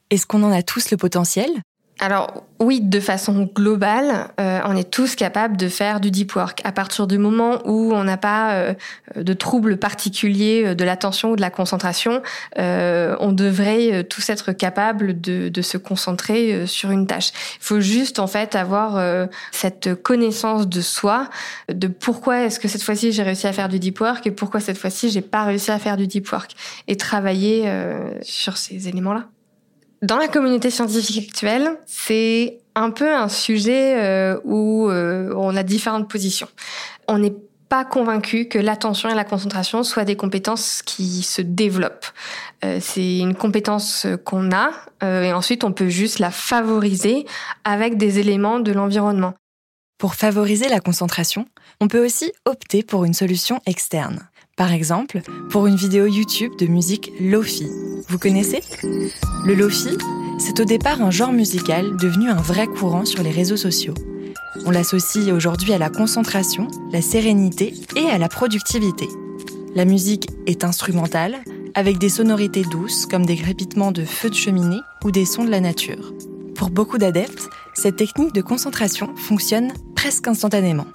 [0.10, 1.50] Est-ce qu'on en a tous le potentiel?
[2.00, 6.62] Alors oui, de façon globale, euh, on est tous capables de faire du deep work.
[6.64, 8.74] À partir du moment où on n'a pas euh,
[9.16, 12.22] de troubles particuliers euh, de l'attention ou de la concentration,
[12.58, 17.32] on devrait tous être capables de, de, se concentrer sur une tâche.
[17.56, 21.30] Il faut juste en fait avoir cette connaissance de soi,
[21.70, 24.60] de pourquoi est-ce que cette fois-ci j'ai réussi à faire du deep work et pourquoi
[24.60, 26.56] cette fois-ci j'ai pas réussi à faire du deep work,
[26.88, 27.72] et travailler
[28.22, 29.26] sur ces éléments-là.
[30.02, 35.64] Dans la communauté scientifique actuelle, c'est un peu un sujet euh, où euh, on a
[35.64, 36.48] différentes positions.
[37.08, 37.34] On n'est
[37.68, 42.06] pas convaincu que l'attention et la concentration soient des compétences qui se développent.
[42.64, 44.70] Euh, c'est une compétence qu'on a
[45.02, 47.26] et ensuite on peut juste la favoriser
[47.64, 49.34] avec des éléments de l'environnement.
[49.98, 51.48] Pour favoriser la concentration,
[51.82, 54.28] on peut aussi opter pour une solution externe.
[54.58, 57.70] Par exemple, pour une vidéo YouTube de musique Lofi.
[58.10, 58.64] Vous connaissez?
[59.46, 59.96] Le Lofi,
[60.40, 63.94] c'est au départ un genre musical devenu un vrai courant sur les réseaux sociaux.
[64.66, 69.08] On l'associe aujourd'hui à la concentration, la sérénité et à la productivité.
[69.76, 71.38] La musique est instrumentale,
[71.76, 75.52] avec des sonorités douces comme des crépitements de feux de cheminée ou des sons de
[75.52, 76.14] la nature.
[76.56, 80.88] Pour beaucoup d'adeptes, cette technique de concentration fonctionne presque instantanément.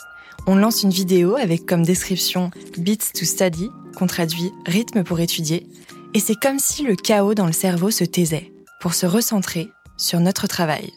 [0.44, 5.68] On lance une vidéo avec comme description Beats to Study, qu'on traduit rythme pour étudier,
[6.14, 10.18] et c'est comme si le chaos dans le cerveau se taisait pour se recentrer sur
[10.18, 10.92] notre travail.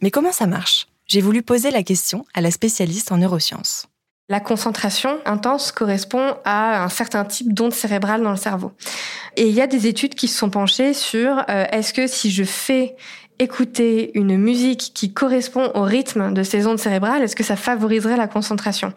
[0.00, 0.86] Mais comment ça marche?
[1.06, 3.86] J'ai voulu poser la question à la spécialiste en neurosciences.
[4.30, 8.72] La concentration intense correspond à un certain type d'onde cérébrale dans le cerveau.
[9.36, 12.30] Et il y a des études qui se sont penchées sur euh, est-ce que si
[12.30, 12.96] je fais
[13.40, 18.16] écouter une musique qui correspond au rythme de ces ondes cérébrales, est-ce que ça favoriserait
[18.16, 18.92] la concentration?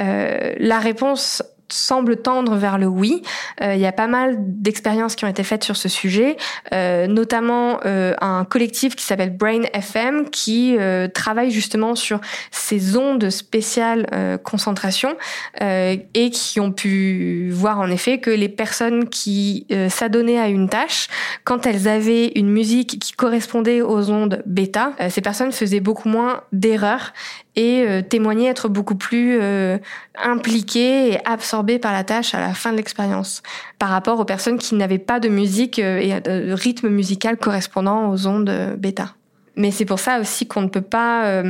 [0.00, 3.22] Euh, La réponse semble tendre vers le oui.
[3.62, 6.36] Euh, il y a pas mal d'expériences qui ont été faites sur ce sujet,
[6.72, 12.96] euh, notamment euh, un collectif qui s'appelle Brain FM qui euh, travaille justement sur ces
[12.96, 15.16] ondes spéciales euh, concentration
[15.60, 21.08] et qui ont pu voir en effet que les personnes qui s'adonnaient à une tâche,
[21.44, 26.42] quand elles avaient une musique qui correspondait aux ondes bêta, ces personnes faisaient beaucoup moins
[26.52, 27.12] d'erreurs
[27.56, 29.78] et euh, témoigner être beaucoup plus euh,
[30.16, 33.42] impliqué et absorbé par la tâche à la fin de l'expérience
[33.78, 38.10] par rapport aux personnes qui n'avaient pas de musique euh, et de rythme musical correspondant
[38.10, 39.14] aux ondes bêta.
[39.56, 41.42] Mais c'est pour ça aussi qu'on ne peut pas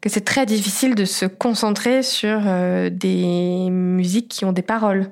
[0.00, 2.40] que c'est très difficile de se concentrer sur
[2.90, 5.10] des musiques qui ont des paroles.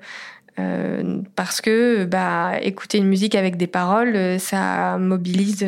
[0.59, 5.67] Euh, parce que bah, écouter une musique avec des paroles, ça mobilise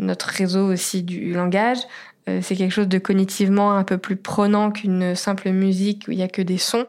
[0.00, 4.70] notre réseau aussi du langage, euh, c'est quelque chose de cognitivement un peu plus prenant
[4.70, 6.86] qu'une simple musique où il n'y a que des sons.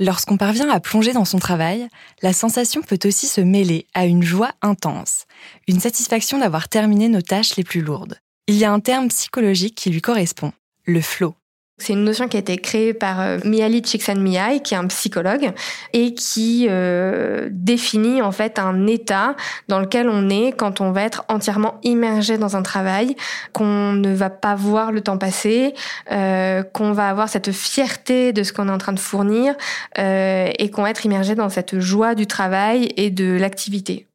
[0.00, 1.88] Lorsqu'on parvient à plonger dans son travail,
[2.20, 5.26] la sensation peut aussi se mêler à une joie intense,
[5.68, 8.18] une satisfaction d'avoir terminé nos tâches les plus lourdes.
[8.48, 10.52] Il y a un terme psychologique qui lui correspond,
[10.84, 11.34] le flow.
[11.76, 15.52] C'est une notion qui a été créée par euh, Mihaly Csikszentmihalyi, qui est un psychologue,
[15.92, 19.34] et qui euh, définit en fait un état
[19.66, 23.16] dans lequel on est quand on va être entièrement immergé dans un travail,
[23.52, 25.74] qu'on ne va pas voir le temps passer,
[26.12, 29.56] euh, qu'on va avoir cette fierté de ce qu'on est en train de fournir,
[29.98, 34.06] euh, et qu'on va être immergé dans cette joie du travail et de l'activité.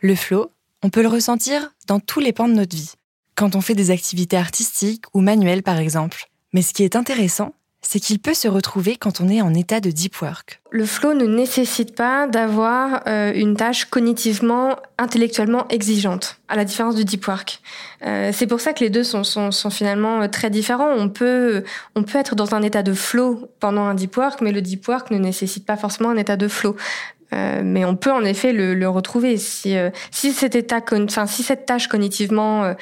[0.00, 0.50] Le flow,
[0.82, 2.92] on peut le ressentir dans tous les pans de notre vie.
[3.36, 7.52] Quand on fait des activités artistiques ou manuelles par exemple mais ce qui est intéressant,
[7.82, 10.62] c'est qu'il peut se retrouver quand on est en état de deep work.
[10.70, 16.94] Le flow ne nécessite pas d'avoir euh, une tâche cognitivement, intellectuellement exigeante, à la différence
[16.94, 17.60] du deep work.
[18.06, 19.22] Euh, c'est pour ça que les deux sont,
[19.70, 20.90] finalement euh, très différents.
[20.96, 21.62] On peut,
[21.94, 24.88] on peut être dans un état de flow pendant un deep work, mais le deep
[24.88, 26.74] work ne nécessite pas forcément un état de flow.
[27.36, 32.74] Euh, mais on peut en effet le, retrouver si euh, si cette tâche cognitivement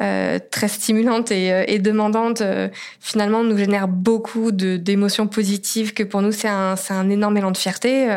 [0.00, 2.42] euh, très stimulante et, demandante
[3.00, 8.08] finalement nous génère beaucoup d'émotions positives que pour nous c'est un énorme élan de fierté.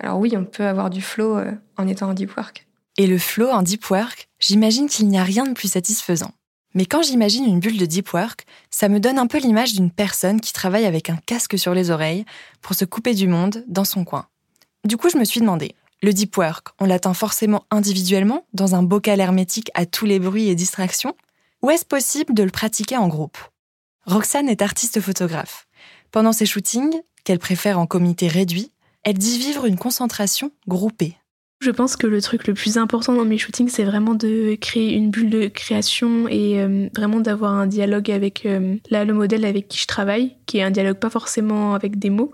[0.00, 1.38] alors oui, on peut avoir du flow
[1.76, 2.66] en étant en deep work.
[2.98, 6.32] Et le flow en deep work, j'imagine qu'il n'y a rien de plus satisfaisant.
[6.74, 9.90] Mais quand j'imagine une bulle de deep work, ça me donne un peu l'image d'une
[9.90, 12.24] personne qui travaille avec un casque sur les oreilles
[12.62, 14.26] pour se couper du monde dans son coin.
[14.84, 18.82] Du coup, je me suis demandé, le deep work, on l'atteint forcément individuellement, dans un
[18.82, 21.14] bocal hermétique à tous les bruits et distractions,
[21.62, 23.38] ou est-ce possible de le pratiquer en groupe?
[24.06, 25.68] Roxane est artiste photographe.
[26.10, 28.72] Pendant ses shootings, qu'elle préfère en comité réduit,
[29.04, 31.16] elle dit vivre une concentration groupée.
[31.60, 34.94] Je pense que le truc le plus important dans mes shootings, c'est vraiment de créer
[34.94, 39.44] une bulle de création et euh, vraiment d'avoir un dialogue avec euh, là, le modèle
[39.44, 42.32] avec qui je travaille, qui est un dialogue pas forcément avec des mots,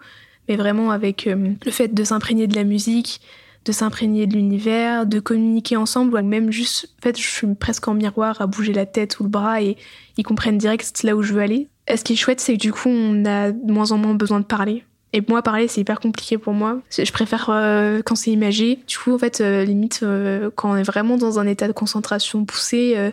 [0.49, 3.21] mais vraiment avec euh, le fait de s'imprégner de la musique,
[3.65, 7.87] de s'imprégner de l'univers, de communiquer ensemble, ou même juste, en fait, je suis presque
[7.87, 9.77] en miroir à bouger la tête ou le bras et
[10.17, 11.69] ils comprennent direct là où je veux aller.
[11.95, 14.41] ce qui est chouette, c'est que du coup, on a de moins en moins besoin
[14.41, 14.85] de parler.
[15.15, 16.81] Et moi, parler, c'est hyper compliqué pour moi.
[16.91, 18.79] Je préfère euh, quand c'est imagé.
[18.87, 20.05] Du coup, en fait, euh, limite,
[20.55, 23.13] quand on est vraiment dans un état de concentration poussé,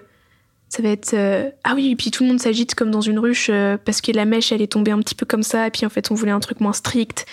[0.76, 3.18] ça va être euh, ah oui et puis tout le monde s'agite comme dans une
[3.18, 5.72] ruche euh, parce que la mèche elle est tombée un petit peu comme ça et
[5.72, 7.26] puis en fait on voulait un truc moins strict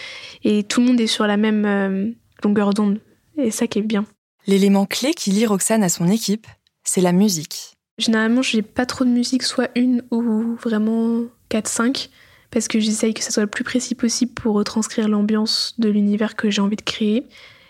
[0.44, 2.10] et tout le monde est sur la même euh,
[2.44, 3.00] longueur d'onde
[3.36, 4.04] et ça qui est bien.
[4.46, 6.46] L'élément clé qui lie Roxane à son équipe,
[6.84, 7.74] c'est la musique.
[7.98, 12.10] Généralement, j'ai pas trop de musique, soit une ou vraiment 4-5,
[12.50, 16.36] parce que j'essaye que ça soit le plus précis possible pour retranscrire l'ambiance de l'univers
[16.36, 17.26] que j'ai envie de créer.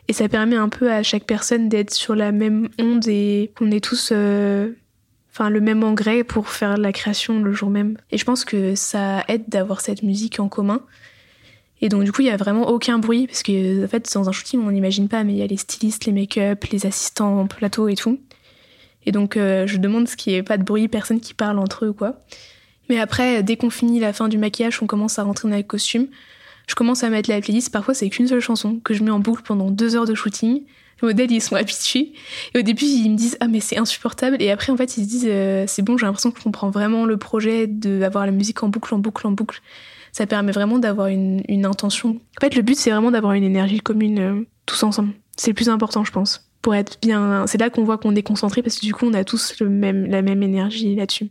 [0.08, 3.70] Et ça permet un peu à chaque personne d'être sur la même onde et qu'on
[3.70, 4.12] est tous
[5.32, 7.96] enfin le même engrais pour faire la création le jour même.
[8.10, 10.82] Et je pense que ça aide d'avoir cette musique en commun.
[11.80, 14.28] Et donc du coup, il y a vraiment aucun bruit parce que en fait, dans
[14.28, 17.40] un shooting, on n'imagine pas, mais il y a les stylistes, les make-up, les assistants
[17.40, 18.20] en plateau et tout.
[19.04, 21.86] Et donc euh, je demande ce qui est pas de bruit, personne qui parle entre
[21.86, 22.20] eux quoi.
[22.88, 25.64] Mais après, dès qu'on finit la fin du maquillage, on commence à rentrer dans les
[25.64, 26.08] costumes.
[26.66, 27.72] Je commence à mettre la playlist.
[27.72, 30.62] Parfois, c'est qu'une seule chanson que je mets en boucle pendant deux heures de shooting
[31.02, 32.12] modèles, ils sont habitués.
[32.54, 34.36] Et au début, ils me disent Ah, mais c'est insupportable.
[34.40, 36.70] Et après, en fait, ils se disent euh, C'est bon, j'ai l'impression que je comprends
[36.70, 39.60] vraiment le projet d'avoir la musique en boucle, en boucle, en boucle.
[40.12, 42.20] Ça permet vraiment d'avoir une, une, intention.
[42.38, 45.12] En fait, le but, c'est vraiment d'avoir une énergie commune euh, tous ensemble.
[45.36, 46.48] C'est le plus important, je pense.
[46.60, 47.46] Pour être bien.
[47.46, 49.68] C'est là qu'on voit qu'on est concentré parce que du coup, on a tous le
[49.68, 51.30] même, la même énergie là-dessus.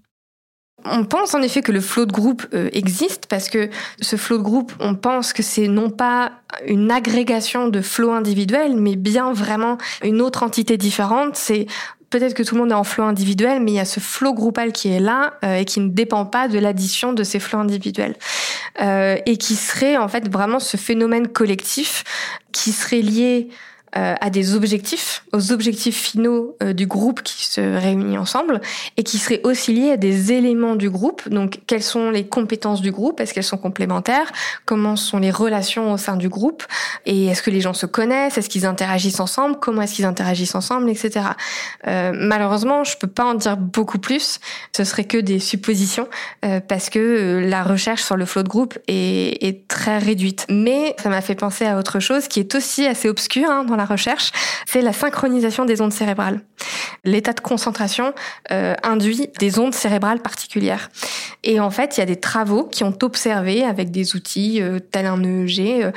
[0.85, 3.69] On pense en effet que le flot de groupe euh, existe parce que
[4.01, 6.31] ce flot de groupe, on pense que c'est non pas
[6.67, 11.35] une agrégation de flots individuels, mais bien vraiment une autre entité différente.
[11.35, 11.67] C'est
[12.11, 14.33] peut-être que tout le monde est en flot individuel, mais il y a ce flot
[14.33, 17.59] groupal qui est là euh, et qui ne dépend pas de l'addition de ces flots
[17.59, 18.15] individuels
[18.81, 22.03] euh, et qui serait en fait vraiment ce phénomène collectif
[22.51, 23.49] qui serait lié
[23.93, 28.61] à des objectifs, aux objectifs finaux euh, du groupe qui se réunit ensemble,
[28.97, 31.27] et qui seraient aussi liés à des éléments du groupe.
[31.29, 33.19] Donc, quelles sont les compétences du groupe?
[33.19, 34.31] Est-ce qu'elles sont complémentaires?
[34.65, 36.63] Comment sont les relations au sein du groupe?
[37.05, 38.37] Et est-ce que les gens se connaissent?
[38.37, 39.57] Est-ce qu'ils interagissent ensemble?
[39.59, 41.25] Comment est-ce qu'ils interagissent ensemble, etc.
[41.87, 44.39] Euh, malheureusement, je peux pas en dire beaucoup plus.
[44.75, 46.07] Ce serait que des suppositions
[46.45, 50.45] euh, parce que la recherche sur le flot de groupe est, est très réduite.
[50.49, 53.75] Mais ça m'a fait penser à autre chose qui est aussi assez obscur hein, dans
[53.85, 54.31] recherche,
[54.65, 56.41] c'est la synchronisation des ondes cérébrales.
[57.03, 58.13] L'état de concentration
[58.51, 60.89] euh, induit des ondes cérébrales particulières.
[61.43, 64.79] Et en fait, il y a des travaux qui ont observé avec des outils euh,
[64.79, 65.91] tels un EEG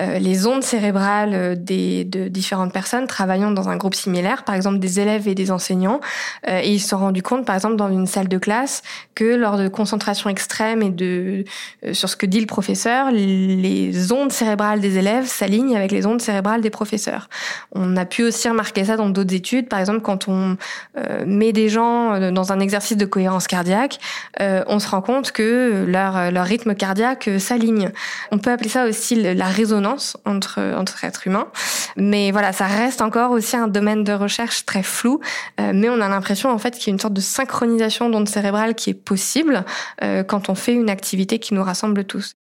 [0.00, 4.78] euh, les ondes cérébrales des, de différentes personnes travaillant dans un groupe similaire, par exemple
[4.78, 6.00] des élèves et des enseignants.
[6.46, 8.82] et ils se sont rendus compte, par exemple, dans une salle de classe,
[9.14, 11.44] que lors de concentration extrême et de
[11.92, 16.20] sur ce que dit le professeur, les ondes cérébrales des élèves s'alignent avec les ondes
[16.20, 17.23] cérébrales des professeurs.
[17.72, 20.56] On a pu aussi remarquer ça dans d'autres études, par exemple quand on
[20.98, 23.98] euh, met des gens euh, dans un exercice de cohérence cardiaque,
[24.40, 27.90] euh, on se rend compte que leur, leur rythme cardiaque s'aligne.
[28.30, 31.48] On peut appeler ça aussi la résonance entre, entre êtres humains.
[31.96, 35.20] Mais voilà, ça reste encore aussi un domaine de recherche très flou.
[35.58, 38.74] mais on a l'impression en fait qu'il y a une sorte de synchronisation d'ondes cérébrales
[38.74, 39.64] qui est possible
[40.00, 42.34] quand on fait une activité qui nous rassemble tous.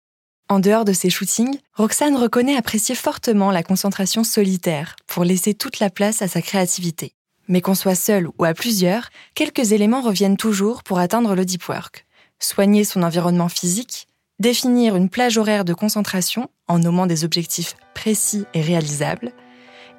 [0.51, 5.79] En dehors de ses shootings, Roxane reconnaît apprécier fortement la concentration solitaire pour laisser toute
[5.79, 7.13] la place à sa créativité.
[7.47, 11.69] Mais qu'on soit seul ou à plusieurs, quelques éléments reviennent toujours pour atteindre le deep
[11.69, 12.05] work.
[12.41, 14.09] Soigner son environnement physique,
[14.41, 19.31] définir une plage horaire de concentration en nommant des objectifs précis et réalisables,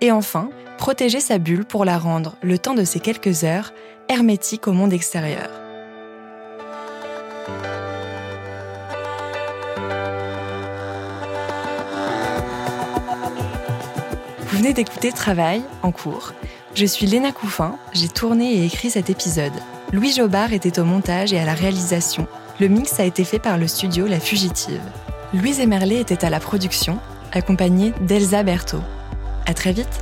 [0.01, 3.71] et enfin, protéger sa bulle pour la rendre, le temps de ces quelques heures,
[4.09, 5.49] hermétique au monde extérieur.
[14.61, 16.33] Venez d'écouter Travail en cours
[16.73, 19.51] je suis Léna Couffin, j'ai tourné et écrit cet épisode.
[19.91, 22.27] Louis Jobard était au montage et à la réalisation.
[22.61, 24.79] Le mix a été fait par le studio La Fugitive.
[25.33, 26.97] Louise Emerlet était à la production,
[27.33, 28.83] accompagnée d'Elsa Berthaud.
[29.45, 30.01] À très vite!